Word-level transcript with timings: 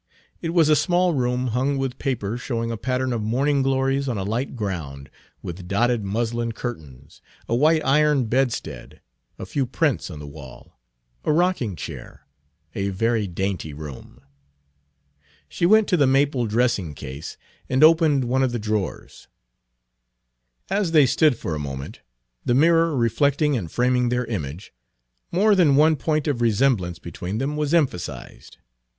It 0.41 0.49
was 0.49 0.67
a 0.67 0.75
small 0.75 1.13
room 1.13 1.49
hung 1.49 1.77
with 1.77 1.99
paper 1.99 2.35
showing 2.35 2.71
a 2.71 2.75
pattern 2.75 3.13
of 3.13 3.21
morning 3.21 3.61
glories 3.61 4.09
on 4.09 4.17
a 4.17 4.23
light 4.23 4.55
ground, 4.55 5.11
with 5.43 5.67
dotted 5.67 6.03
muslin 6.03 6.53
curtains, 6.53 7.21
a 7.47 7.53
white 7.53 7.85
iron 7.85 8.25
bedstead, 8.25 8.99
a 9.37 9.45
few 9.45 9.67
prints 9.67 10.09
on 10.09 10.17
the 10.17 10.25
wall, 10.25 10.79
a 11.23 11.31
rocking 11.31 11.75
chair 11.75 12.25
a 12.73 12.89
very 12.89 13.27
dainty 13.27 13.75
room. 13.75 14.19
She 15.47 15.67
went 15.67 15.87
to 15.89 15.97
the 15.97 16.07
maple 16.07 16.47
dressing 16.47 16.95
case, 16.95 17.37
and 17.69 17.83
opened 17.83 18.23
one 18.25 18.41
of 18.41 18.51
the 18.51 18.57
drawers. 18.57 19.27
As 20.67 20.93
they 20.93 21.05
stood 21.05 21.37
for 21.37 21.53
a 21.53 21.59
moment, 21.59 21.99
the 22.43 22.55
mirror 22.55 22.97
reflecting 22.97 23.55
and 23.55 23.71
framing 23.71 24.09
their 24.09 24.25
image, 24.25 24.73
more 25.31 25.53
than 25.53 25.75
one 25.75 25.95
point 25.95 26.27
of 26.27 26.41
resemblance 26.41 26.97
between 26.97 27.37
them 27.37 27.55
was 27.55 27.71
emphasized. 27.71 28.57